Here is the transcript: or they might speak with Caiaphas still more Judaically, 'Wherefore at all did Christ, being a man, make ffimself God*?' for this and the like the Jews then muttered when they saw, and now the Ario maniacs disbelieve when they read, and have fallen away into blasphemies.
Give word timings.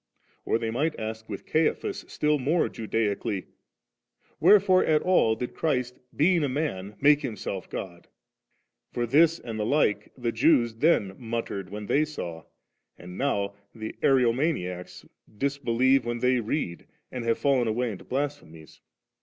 or 0.45 0.57
they 0.57 0.71
might 0.71 0.95
speak 1.15 1.29
with 1.29 1.45
Caiaphas 1.45 2.05
still 2.07 2.39
more 2.39 2.67
Judaically, 2.67 3.45
'Wherefore 4.39 4.83
at 4.83 5.03
all 5.03 5.35
did 5.35 5.53
Christ, 5.53 5.99
being 6.15 6.43
a 6.43 6.49
man, 6.49 6.95
make 6.99 7.19
ffimself 7.21 7.69
God*?' 7.69 8.07
for 8.91 9.05
this 9.05 9.37
and 9.37 9.59
the 9.59 9.63
like 9.63 10.11
the 10.17 10.31
Jews 10.31 10.73
then 10.73 11.13
muttered 11.19 11.69
when 11.69 11.85
they 11.85 12.03
saw, 12.03 12.45
and 12.97 13.15
now 13.15 13.53
the 13.75 13.93
Ario 14.01 14.33
maniacs 14.35 15.05
disbelieve 15.37 16.03
when 16.03 16.17
they 16.17 16.39
read, 16.39 16.87
and 17.11 17.23
have 17.23 17.37
fallen 17.37 17.67
away 17.67 17.91
into 17.91 18.03
blasphemies. 18.03 18.81